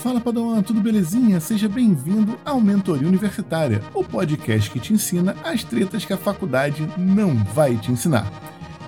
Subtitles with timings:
[0.00, 1.40] Fala Padawan, tudo belezinha?
[1.40, 6.88] Seja bem-vindo ao Mentoria Universitária, o podcast que te ensina as tretas que a faculdade
[6.96, 8.30] não vai te ensinar.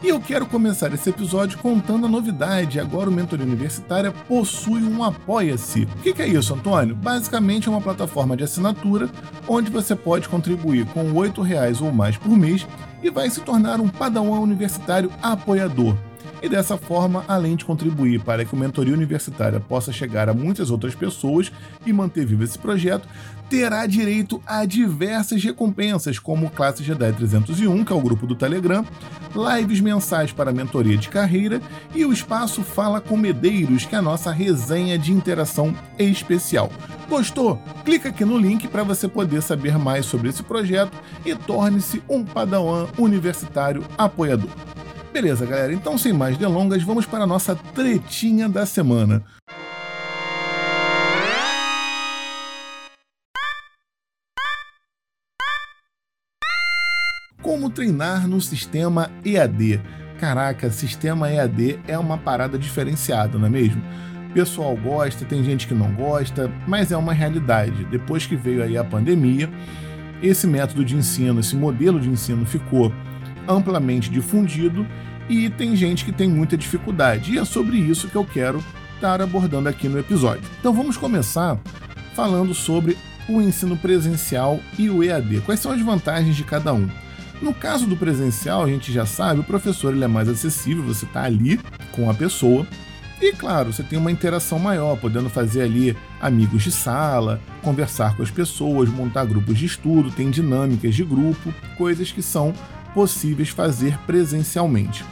[0.02, 2.80] E eu quero começar esse episódio contando a novidade.
[2.80, 5.84] Agora o Mentoria Universitária possui um Apoia-se.
[5.84, 6.94] O que é isso, Antônio?
[6.94, 9.08] Basicamente é uma plataforma de assinatura
[9.48, 12.66] onde você pode contribuir com R$ reais ou mais por mês
[13.02, 15.96] e vai se tornar um padawan universitário apoiador
[16.44, 20.70] e dessa forma, além de contribuir para que o Mentoria Universitária possa chegar a muitas
[20.70, 21.50] outras pessoas
[21.86, 23.08] e manter vivo esse projeto,
[23.48, 28.84] terá direito a diversas recompensas, como Classe Jedi 301, que é o grupo do Telegram,
[29.34, 31.62] lives mensais para mentoria de carreira
[31.94, 36.70] e o espaço Fala com Medeiros, que é a nossa resenha de interação especial.
[37.08, 37.58] Gostou?
[37.86, 40.92] Clica aqui no link para você poder saber mais sobre esse projeto
[41.24, 44.73] e torne-se um Padawan universitário apoiador.
[45.14, 49.22] Beleza, galera, então sem mais delongas, vamos para a nossa tretinha da semana.
[57.40, 59.80] Como treinar no sistema EAD?
[60.18, 63.84] Caraca, sistema EAD é uma parada diferenciada, não é mesmo?
[64.34, 67.84] Pessoal gosta, tem gente que não gosta, mas é uma realidade.
[67.84, 69.48] Depois que veio aí a pandemia,
[70.20, 72.92] esse método de ensino, esse modelo de ensino ficou
[73.48, 74.86] amplamente difundido
[75.28, 77.32] e tem gente que tem muita dificuldade.
[77.32, 78.62] E é sobre isso que eu quero
[78.94, 80.42] estar abordando aqui no episódio.
[80.60, 81.58] Então vamos começar
[82.14, 82.96] falando sobre
[83.28, 85.40] o ensino presencial e o EAD.
[85.40, 86.88] Quais são as vantagens de cada um?
[87.42, 91.04] No caso do presencial, a gente já sabe, o professor ele é mais acessível, você
[91.04, 91.60] está ali
[91.92, 92.66] com a pessoa.
[93.20, 98.22] E claro, você tem uma interação maior, podendo fazer ali amigos de sala, conversar com
[98.22, 102.52] as pessoas, montar grupos de estudo, tem dinâmicas de grupo, coisas que são
[102.94, 105.04] possíveis fazer presencialmente.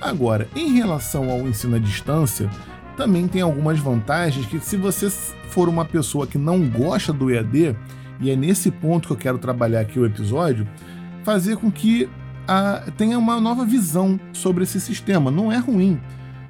[0.00, 2.50] Agora, em relação ao ensino à distância,
[2.96, 5.08] também tem algumas vantagens que se você
[5.48, 7.76] for uma pessoa que não gosta do EAD,
[8.20, 10.68] e é nesse ponto que eu quero trabalhar aqui o episódio,
[11.24, 12.08] fazer com que
[12.46, 15.30] a, tenha uma nova visão sobre esse sistema.
[15.30, 16.00] Não é ruim.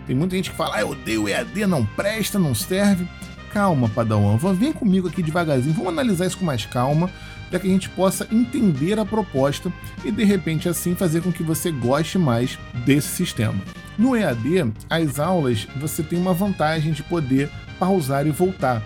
[0.07, 3.07] Tem muita gente que fala, ah, eu odeio o EAD, não presta, não serve.
[3.53, 7.11] Calma, Padawan, vem comigo aqui devagarzinho, vamos analisar isso com mais calma,
[7.49, 9.73] para que a gente possa entender a proposta
[10.05, 13.61] e de repente assim fazer com que você goste mais desse sistema.
[13.99, 18.83] No EAD, as aulas você tem uma vantagem de poder pausar e voltar.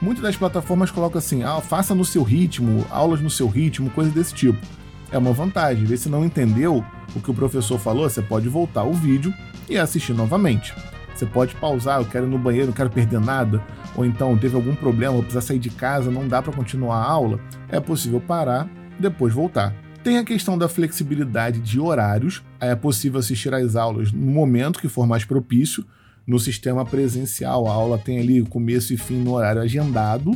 [0.00, 4.10] Muitas das plataformas colocam assim: ah, faça no seu ritmo, aulas no seu ritmo, coisa
[4.10, 4.58] desse tipo.
[5.10, 5.84] É uma vantagem.
[5.84, 9.34] Vê se não entendeu o que o professor falou, você pode voltar o vídeo
[9.68, 10.72] e assistir novamente.
[11.18, 13.60] Você pode pausar, eu quero ir no banheiro, não quero perder nada,
[13.96, 17.02] ou então teve algum problema, vou precisar sair de casa, não dá para continuar a
[17.02, 18.70] aula, é possível parar,
[19.00, 19.74] depois voltar.
[20.04, 24.86] Tem a questão da flexibilidade de horários, é possível assistir às aulas no momento que
[24.86, 25.84] for mais propício.
[26.24, 30.30] No sistema presencial, a aula tem ali começo e fim no horário agendado,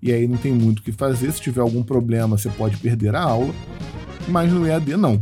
[0.00, 1.32] e aí não tem muito o que fazer.
[1.32, 3.52] Se tiver algum problema, você pode perder a aula,
[4.28, 5.20] mas no EAD não.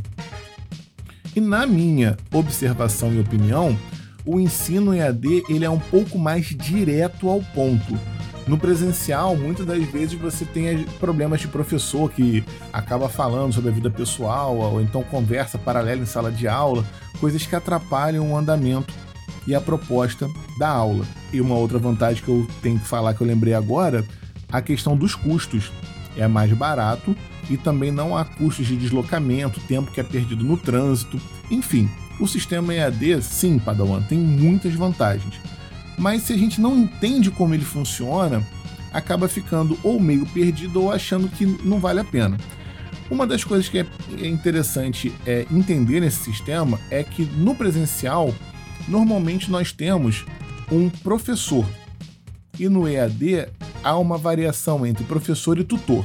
[1.35, 3.75] E na minha observação e opinião,
[4.27, 7.99] o ensino EAD ele é um pouco mais direto ao ponto.
[8.47, 13.73] No presencial, muitas das vezes você tem problemas de professor que acaba falando sobre a
[13.73, 16.85] vida pessoal, ou então conversa paralela em sala de aula,
[17.21, 18.95] coisas que atrapalham o andamento
[19.47, 20.29] e a proposta
[20.59, 21.05] da aula.
[21.33, 24.05] E uma outra vantagem que eu tenho que falar que eu lembrei agora,
[24.51, 25.73] a questão dos custos.
[26.17, 27.15] É mais barato
[27.51, 31.21] e também não há custos de deslocamento, tempo que é perdido no trânsito,
[31.51, 35.35] enfim, o sistema EAD, sim, Padawan, tem muitas vantagens.
[35.99, 38.47] Mas se a gente não entende como ele funciona,
[38.93, 42.37] acaba ficando ou meio perdido ou achando que não vale a pena.
[43.11, 43.87] Uma das coisas que é
[44.27, 48.35] interessante é entender nesse sistema é que no presencial,
[48.89, 50.25] normalmente nós temos
[50.71, 51.65] um professor.
[52.59, 53.49] E no EAD
[53.85, 56.05] há uma variação entre professor e tutor.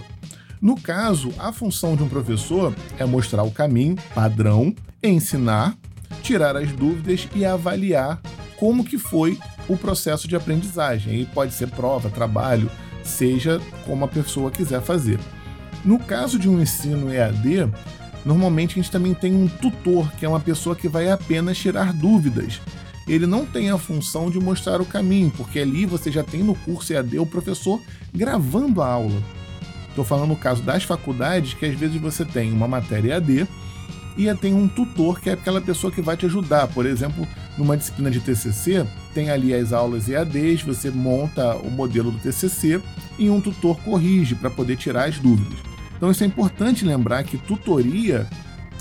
[0.61, 5.75] No caso, a função de um professor é mostrar o caminho padrão, ensinar
[6.21, 8.21] tirar as dúvidas e avaliar
[8.57, 11.19] como que foi o processo de aprendizagem.
[11.21, 12.69] E pode ser prova, trabalho,
[13.03, 15.19] seja como a pessoa quiser fazer.
[15.83, 17.71] No caso de um ensino EAD,
[18.23, 21.91] normalmente a gente também tem um tutor, que é uma pessoa que vai apenas tirar
[21.91, 22.61] dúvidas.
[23.07, 26.53] Ele não tem a função de mostrar o caminho, porque ali você já tem no
[26.53, 27.81] curso EAD o professor
[28.13, 29.21] gravando a aula.
[29.89, 33.47] Estou falando no caso das faculdades, que às vezes você tem uma matéria EAD
[34.17, 36.67] e tem um tutor que é aquela pessoa que vai te ajudar.
[36.67, 37.27] Por exemplo,
[37.57, 42.81] numa disciplina de TCC, tem ali as aulas EADs, você monta o modelo do TCC
[43.17, 45.59] e um tutor corrige para poder tirar as dúvidas.
[45.95, 48.27] Então isso é importante lembrar que tutoria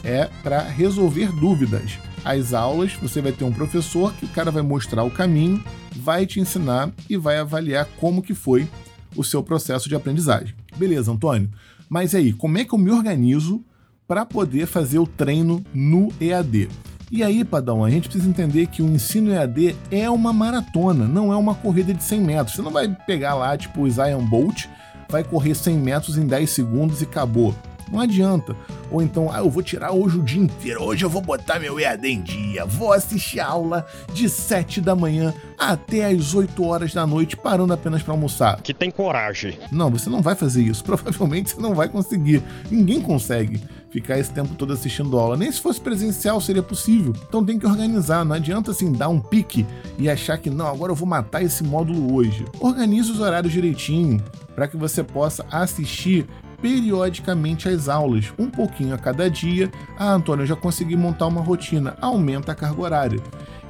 [0.02, 1.98] é para resolver dúvidas.
[2.24, 5.62] as aulas, você vai ter um professor que o cara vai mostrar o caminho,
[5.96, 8.68] vai te ensinar e vai avaliar como que foi
[9.16, 10.54] o seu processo de aprendizagem.
[10.76, 11.50] Beleza, Antônio?
[11.88, 13.64] Mas aí, como é que eu me organizo
[14.10, 16.68] para poder fazer o treino no EAD?
[17.12, 21.32] E aí, Padão, a gente precisa entender que o ensino EAD é uma maratona, não
[21.32, 22.56] é uma corrida de 100 metros.
[22.56, 24.66] Você não vai pegar lá, tipo, o Zion Bolt,
[25.08, 27.54] vai correr 100 metros em 10 segundos e acabou.
[27.88, 28.56] Não adianta.
[28.90, 31.78] Ou então, ah, eu vou tirar hoje o dia inteiro, hoje eu vou botar meu
[31.78, 37.06] EAD em dia, vou assistir aula de 7 da manhã até as 8 horas da
[37.06, 38.60] noite, parando apenas para almoçar.
[38.60, 39.56] Que tem coragem.
[39.70, 40.82] Não, você não vai fazer isso.
[40.84, 42.42] Provavelmente você não vai conseguir.
[42.70, 45.36] Ninguém consegue ficar esse tempo todo assistindo aula.
[45.36, 47.14] Nem se fosse presencial seria possível.
[47.28, 48.24] Então tem que organizar.
[48.24, 49.66] Não adianta assim dar um pique
[49.98, 52.44] e achar que não, agora eu vou matar esse módulo hoje.
[52.60, 54.22] Organize os horários direitinho
[54.54, 56.26] para que você possa assistir
[56.60, 59.70] periodicamente as aulas, um pouquinho a cada dia.
[59.98, 63.20] Ah, Antônio, eu já consegui montar uma rotina, aumenta a carga horária.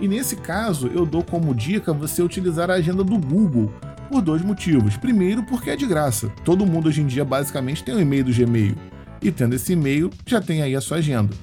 [0.01, 3.71] E nesse caso, eu dou como dica você utilizar a agenda do Google
[4.11, 4.97] por dois motivos.
[4.97, 6.33] Primeiro, porque é de graça.
[6.45, 8.75] Todo mundo hoje em dia basicamente tem um e-mail do Gmail.
[9.23, 11.35] E tendo esse e-mail, já tem aí a sua agenda.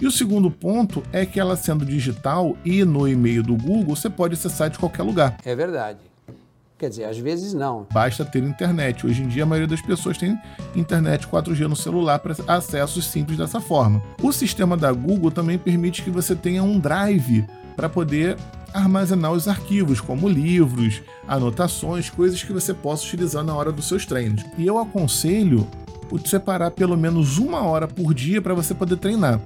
[0.00, 4.08] E o segundo ponto é que ela sendo digital e no e-mail do Google, você
[4.08, 5.36] pode acessar de qualquer lugar.
[5.44, 5.98] É verdade.
[6.78, 7.88] Quer dizer, às vezes não.
[7.92, 9.04] Basta ter internet.
[9.04, 10.38] Hoje em dia, a maioria das pessoas tem
[10.76, 14.00] internet 4G no celular para acessos simples dessa forma.
[14.22, 17.44] O sistema da Google também permite que você tenha um drive
[17.74, 18.36] para poder
[18.72, 24.06] armazenar os arquivos, como livros, anotações, coisas que você possa utilizar na hora dos seus
[24.06, 24.44] treinos.
[24.56, 25.66] E eu aconselho
[26.24, 29.40] separar pelo menos uma hora por dia para você poder treinar.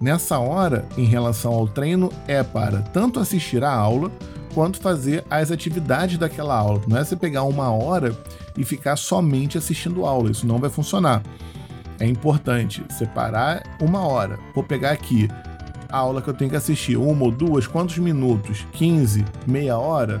[0.00, 4.10] Nessa hora, em relação ao treino, é para tanto assistir a aula
[4.52, 6.82] quanto fazer as atividades daquela aula.
[6.88, 8.16] Não é você pegar uma hora
[8.56, 11.22] e ficar somente assistindo aula, isso não vai funcionar.
[12.00, 14.38] É importante separar uma hora.
[14.54, 15.28] Vou pegar aqui
[15.88, 18.66] a aula que eu tenho que assistir, uma ou duas, quantos minutos?
[18.72, 20.20] 15, meia hora?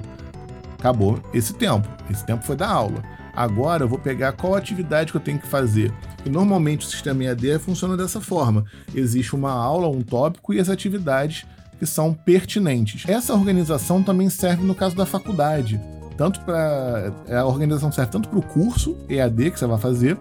[0.78, 1.88] Acabou esse tempo.
[2.10, 3.02] Esse tempo foi da aula.
[3.34, 5.92] Agora eu vou pegar qual atividade que eu tenho que fazer.
[6.24, 8.64] E normalmente o sistema EAD funciona dessa forma:
[8.94, 11.46] existe uma aula, um tópico e as atividades
[11.78, 13.04] que são pertinentes.
[13.08, 15.80] Essa organização também serve no caso da faculdade.
[16.16, 20.16] Tanto para é, a organização serve tanto para o curso EAD que você vai fazer,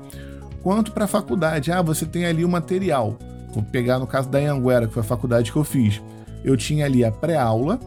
[0.63, 1.71] quanto para a faculdade.
[1.71, 3.17] Ah, você tem ali o material.
[3.53, 6.01] Vou pegar no caso da Anguera, que foi a faculdade que eu fiz.
[6.43, 7.79] Eu tinha ali a pré-aula,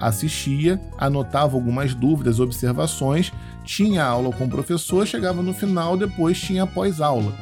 [0.00, 3.32] assistia, anotava algumas dúvidas, observações,
[3.64, 7.32] tinha aula com o professor, chegava no final, depois tinha pós-aula.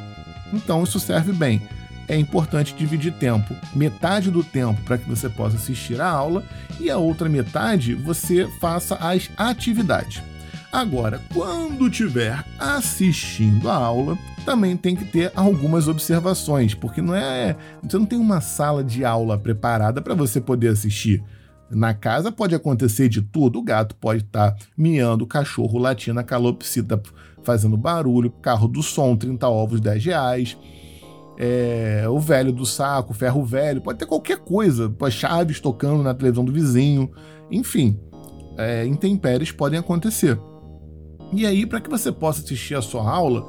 [0.53, 1.61] Então isso serve bem
[2.09, 3.55] é importante dividir tempo.
[3.73, 6.43] Metade do tempo para que você possa assistir a aula
[6.79, 10.21] e a outra metade você faça as atividades.
[10.71, 17.55] Agora, quando estiver assistindo a aula, também tem que ter algumas observações, porque não é,
[17.81, 21.23] você não tem uma sala de aula preparada para você poder assistir.
[21.71, 26.19] Na casa pode acontecer de tudo, o gato pode estar tá miando, o cachorro latindo,
[26.19, 27.01] a calopsita
[27.43, 30.57] fazendo barulho, carro do som, 30 ovos, 10 reais.
[31.37, 36.43] É, o velho do saco, ferro velho, pode ter qualquer coisa, chaves tocando na televisão
[36.43, 37.09] do vizinho,
[37.49, 37.97] enfim,
[38.57, 40.37] é, intempéries podem acontecer.
[41.31, 43.47] E aí, para que você possa assistir a sua aula,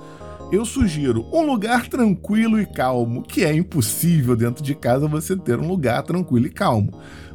[0.51, 5.59] eu sugiro um lugar tranquilo e calmo, que é impossível dentro de casa você ter
[5.59, 6.93] um lugar tranquilo e calmo.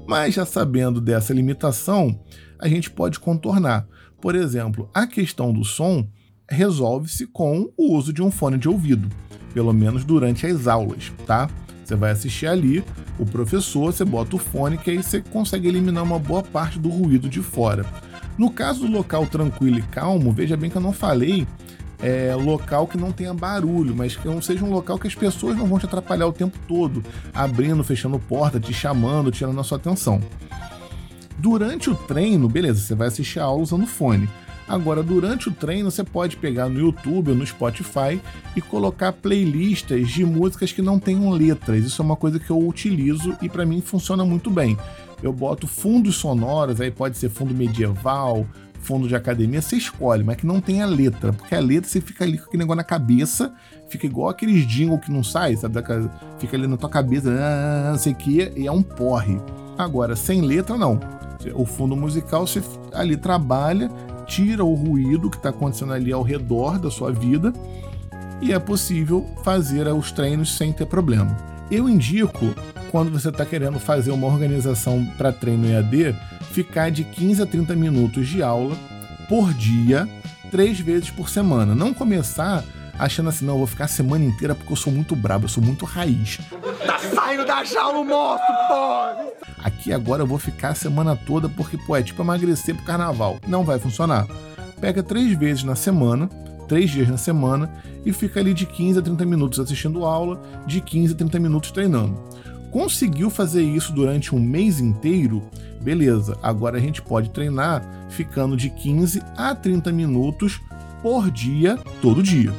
[0.07, 2.19] Mas já sabendo dessa limitação,
[2.59, 3.87] a gente pode contornar.
[4.21, 6.07] Por exemplo, a questão do som
[6.49, 9.09] resolve-se com o uso de um fone de ouvido
[9.55, 11.49] pelo menos durante as aulas, tá?
[11.81, 12.83] Você vai assistir ali,
[13.17, 16.89] o professor, você bota o fone, que aí você consegue eliminar uma boa parte do
[16.89, 17.85] ruído de fora.
[18.37, 21.47] No caso do local tranquilo e calmo, veja bem que eu não falei
[22.01, 25.55] é, local que não tenha barulho, mas que não seja um local que as pessoas
[25.55, 29.77] não vão te atrapalhar o tempo todo, abrindo, fechando porta, te chamando, tirando a sua
[29.77, 30.21] atenção.
[31.37, 34.29] Durante o treino, beleza, você vai assistir a aula usando fone.
[34.67, 38.19] Agora, durante o treino, você pode pegar no YouTube ou no Spotify
[38.55, 41.85] e colocar playlists de músicas que não tenham letras.
[41.85, 44.75] Isso é uma coisa que eu utilizo e para mim funciona muito bem.
[45.21, 48.45] Eu boto fundos sonoros, aí pode ser fundo medieval,
[48.85, 52.23] fundo de academia, você escolhe, mas que não tenha letra, porque a letra você fica
[52.23, 53.51] ali com aquele negócio na cabeça,
[53.89, 55.79] fica igual aqueles jingle que não sai, sabe?
[56.37, 59.39] Fica ali na tua cabeça, ah, não sei o que, e é um porre.
[59.77, 60.99] Agora, sem letra, não.
[61.53, 62.61] O fundo musical você
[62.93, 63.89] ali trabalha
[64.25, 67.53] tira o ruído que está acontecendo ali ao redor da sua vida
[68.41, 71.54] e é possível fazer os treinos sem ter problema.
[71.69, 72.53] Eu indico,
[72.91, 76.15] quando você está querendo fazer uma organização para treino EAD,
[76.51, 78.75] ficar de 15 a 30 minutos de aula
[79.27, 80.07] por dia,
[80.51, 81.73] três vezes por semana.
[81.73, 82.63] Não começar
[82.97, 85.49] achando assim, não, eu vou ficar a semana inteira porque eu sou muito brabo, eu
[85.49, 86.39] sou muito raiz.
[86.85, 89.35] Tá saindo da jaula o monstro, pô!
[89.63, 93.39] Aqui agora eu vou ficar a semana toda porque, pô, é tipo emagrecer pro carnaval.
[93.47, 94.27] Não vai funcionar.
[94.79, 96.29] Pega três vezes na semana,
[96.67, 97.69] três dias na semana,
[98.05, 101.71] e fica ali de 15 a 30 minutos assistindo aula, de 15 a 30 minutos
[101.71, 102.17] treinando.
[102.71, 105.41] Conseguiu fazer isso durante um mês inteiro?
[105.81, 110.59] Beleza, agora a gente pode treinar ficando de 15 a 30 minutos
[111.01, 112.53] por dia, todo dia.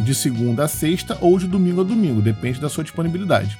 [0.00, 3.58] De segunda a sexta ou de domingo a domingo, depende da sua disponibilidade.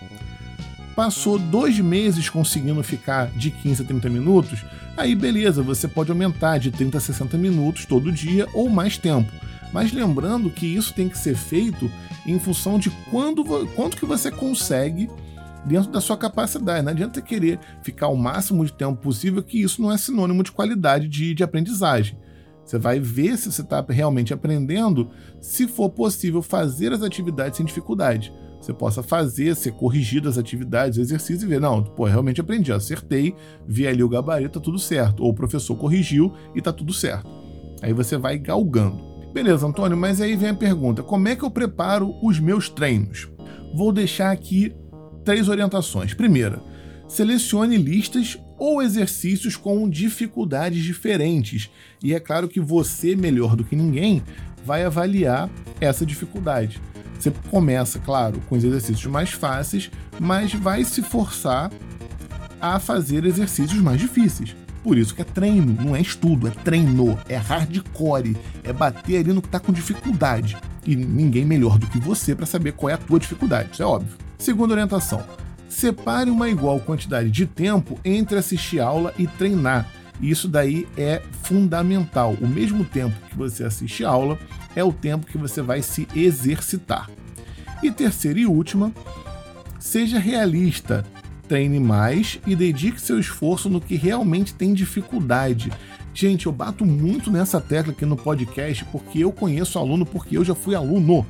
[0.95, 4.65] Passou dois meses conseguindo ficar de 15 a 30 minutos,
[4.97, 9.31] aí beleza, você pode aumentar de 30 a 60 minutos todo dia ou mais tempo.
[9.73, 11.91] Mas lembrando que isso tem que ser feito
[12.27, 13.45] em função de quando,
[13.75, 15.09] quanto que você consegue
[15.67, 16.85] dentro da sua capacidade.
[16.85, 20.53] Não adianta querer ficar o máximo de tempo possível, que isso não é sinônimo de
[20.53, 22.19] qualidade de, de aprendizagem.
[22.65, 25.11] Você vai ver se você está realmente aprendendo,
[25.41, 28.33] se for possível fazer as atividades sem dificuldade.
[28.61, 33.35] Você possa fazer, ser corrigido as atividades, exercícios e ver, não, pô, realmente aprendi, acertei,
[33.67, 35.23] vi ali o gabarito, tá tudo certo.
[35.23, 37.31] Ou o professor corrigiu e tá tudo certo.
[37.81, 39.18] Aí você vai galgando.
[39.33, 43.29] Beleza, Antônio, mas aí vem a pergunta: como é que eu preparo os meus treinos?
[43.75, 44.75] Vou deixar aqui
[45.25, 46.15] três orientações.
[46.15, 46.63] Primeira,
[47.07, 51.71] selecione listas ou exercícios com dificuldades diferentes.
[52.03, 54.23] E é claro que você, melhor do que ninguém,
[54.65, 55.49] vai avaliar
[55.81, 56.81] essa dificuldade.
[57.19, 61.71] Você começa, claro, com os exercícios mais fáceis, mas vai se forçar
[62.61, 64.57] a fazer exercícios mais difíceis.
[64.89, 69.35] Por isso que é treino, não é estudo, é treino, é hardcore, é bater ali
[69.35, 70.57] no que está com dificuldade.
[70.87, 73.85] E ninguém melhor do que você para saber qual é a tua dificuldade, isso é
[73.85, 74.17] óbvio.
[74.39, 75.23] Segunda orientação:
[75.69, 79.87] separe uma igual quantidade de tempo entre assistir aula e treinar.
[80.23, 82.35] Isso daí é fundamental.
[82.41, 84.39] O mesmo tempo que você assiste aula
[84.75, 87.11] é o tempo que você vai se exercitar.
[87.83, 88.91] E terceira e última,
[89.79, 91.05] seja realista.
[91.49, 95.73] Treine mais e dedique seu esforço no que realmente tem dificuldade.
[96.13, 100.45] Gente, eu bato muito nessa tecla aqui no podcast porque eu conheço aluno, porque eu
[100.45, 101.27] já fui aluno.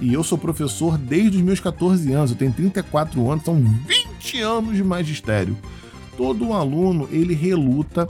[0.00, 4.40] E eu sou professor desde os meus 14 anos, eu tenho 34 anos, são 20
[4.40, 5.56] anos de magistério.
[6.16, 8.08] Todo aluno, ele reluta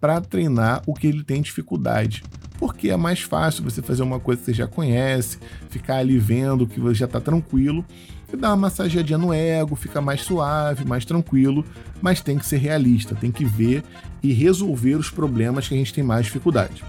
[0.00, 2.24] para treinar o que ele tem dificuldade.
[2.58, 5.38] Porque é mais fácil você fazer uma coisa que você já conhece,
[5.70, 7.84] ficar ali vendo que você já está tranquilo
[8.32, 11.64] e dar uma massageadinha no ego, fica mais suave, mais tranquilo,
[12.02, 13.82] mas tem que ser realista, tem que ver
[14.22, 16.84] e resolver os problemas que a gente tem mais dificuldade.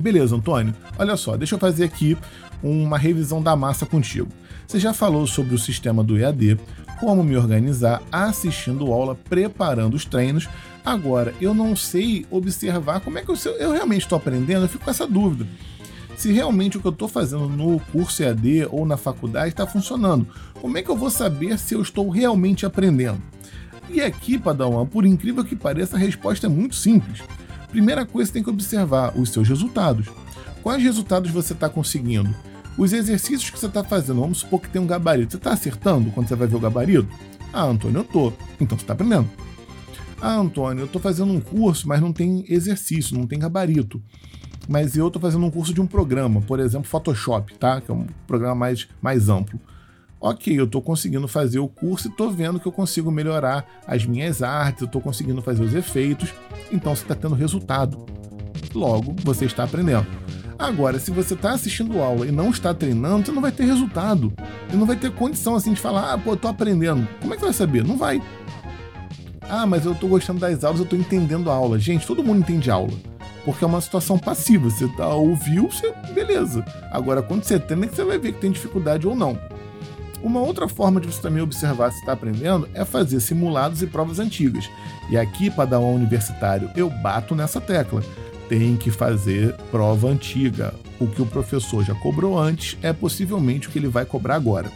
[0.00, 0.74] Beleza, Antônio?
[0.98, 2.16] Olha só, deixa eu fazer aqui
[2.62, 4.28] uma revisão da massa contigo.
[4.66, 6.58] Você já falou sobre o sistema do EAD,
[6.98, 10.48] como me organizar assistindo aula, preparando os treinos.
[10.84, 14.84] Agora, eu não sei observar como é que eu, eu realmente estou aprendendo, eu fico
[14.84, 15.46] com essa dúvida.
[16.16, 20.26] Se realmente o que eu estou fazendo no curso EAD ou na faculdade está funcionando,
[20.60, 23.20] como é que eu vou saber se eu estou realmente aprendendo?
[23.88, 27.22] E aqui, Padawan, por incrível que pareça, a resposta é muito simples.
[27.70, 30.06] Primeira coisa, você tem que observar os seus resultados.
[30.62, 32.34] Quais resultados você está conseguindo?
[32.78, 35.32] Os exercícios que você está fazendo, vamos supor que tem um gabarito.
[35.32, 37.08] Você está acertando quando você vai ver o gabarito?
[37.52, 38.32] Ah, Antônio, eu tô.
[38.60, 39.28] Então você está aprendendo.
[40.24, 44.00] Ah, Antônio, eu estou fazendo um curso, mas não tem exercício, não tem gabarito.
[44.68, 47.80] Mas eu estou fazendo um curso de um programa, por exemplo, Photoshop, tá?
[47.80, 49.58] Que é um programa mais, mais amplo.
[50.20, 54.06] Ok, eu estou conseguindo fazer o curso e estou vendo que eu consigo melhorar as
[54.06, 56.32] minhas artes, eu estou conseguindo fazer os efeitos,
[56.70, 58.06] então você está tendo resultado.
[58.72, 60.06] Logo, você está aprendendo.
[60.56, 64.32] Agora, se você está assistindo aula e não está treinando, você não vai ter resultado.
[64.72, 67.08] E não vai ter condição assim de falar, ah, pô, tô aprendendo.
[67.20, 67.82] Como é que vai saber?
[67.82, 68.22] Não vai.
[69.48, 71.78] Ah, mas eu tô gostando das aulas, eu tô entendendo a aula.
[71.78, 72.92] Gente, todo mundo entende aula.
[73.44, 74.70] Porque é uma situação passiva.
[74.70, 76.64] Você tá, ouviu, você, beleza.
[76.90, 79.38] Agora, quando você treina, é que você vai ver que tem dificuldade ou não.
[80.22, 84.20] Uma outra forma de você também observar se está aprendendo é fazer simulados e provas
[84.20, 84.70] antigas.
[85.10, 88.02] E aqui, para dar um universitário, eu bato nessa tecla
[88.52, 90.74] tem que fazer prova antiga.
[91.00, 94.70] O que o professor já cobrou antes é possivelmente o que ele vai cobrar agora.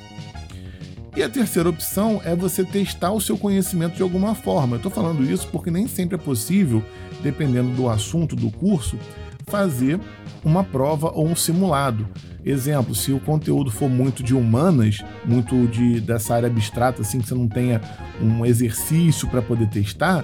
[1.16, 4.74] E a terceira opção é você testar o seu conhecimento de alguma forma.
[4.74, 6.84] Eu estou falando isso porque nem sempre é possível,
[7.22, 8.98] dependendo do assunto do curso,
[9.46, 9.98] fazer
[10.44, 12.06] uma prova ou um simulado.
[12.44, 17.28] Exemplo, se o conteúdo for muito de humanas, muito de dessa área abstrata, assim que
[17.28, 17.80] você não tenha
[18.20, 20.22] um exercício para poder testar,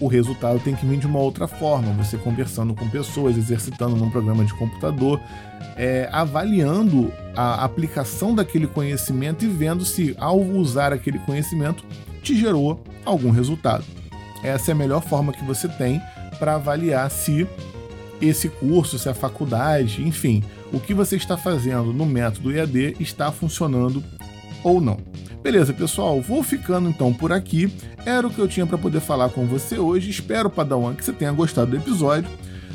[0.00, 4.10] o resultado tem que vir de uma outra forma, você conversando com pessoas, exercitando num
[4.10, 5.20] programa de computador,
[5.76, 11.84] é, avaliando a aplicação daquele conhecimento e vendo se, ao usar aquele conhecimento,
[12.22, 13.84] te gerou algum resultado.
[14.42, 16.00] Essa é a melhor forma que você tem
[16.38, 17.46] para avaliar se
[18.20, 23.30] esse curso, se a faculdade, enfim, o que você está fazendo no método EAD está
[23.30, 24.02] funcionando
[24.62, 24.98] ou não.
[25.42, 27.72] Beleza, pessoal, vou ficando então por aqui.
[28.06, 30.08] Era o que eu tinha para poder falar com você hoje.
[30.08, 32.30] Espero, Padawan, que você tenha gostado do episódio.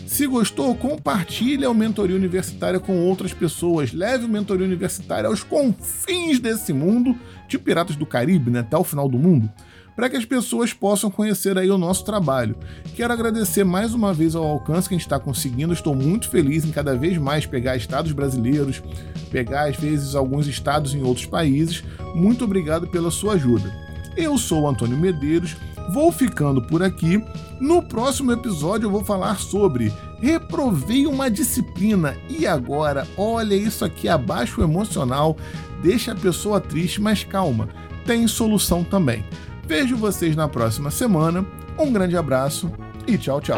[0.06, 3.94] Se gostou, compartilhe a mentoria universitária com outras pessoas.
[3.94, 7.16] Leve o mentoria universitária aos confins desse mundo,
[7.48, 9.50] de Piratas do Caribe, né, até o final do mundo
[9.98, 12.56] para que as pessoas possam conhecer aí o nosso trabalho.
[12.96, 15.74] Quero agradecer mais uma vez ao alcance que a gente está conseguindo.
[15.74, 18.80] Estou muito feliz em cada vez mais pegar estados brasileiros,
[19.32, 21.84] pegar às vezes alguns estados em outros países.
[22.14, 23.74] Muito obrigado pela sua ajuda.
[24.16, 25.58] Eu sou Antônio Medeiros,
[25.92, 27.20] vou ficando por aqui.
[27.60, 34.08] No próximo episódio eu vou falar sobre reprovei uma disciplina e agora, olha isso aqui
[34.08, 35.36] abaixo emocional,
[35.82, 37.68] deixa a pessoa triste, mas calma,
[38.06, 39.26] tem solução também.
[39.68, 41.46] Vejo vocês na próxima semana.
[41.78, 42.72] Um grande abraço
[43.06, 43.58] e tchau, tchau.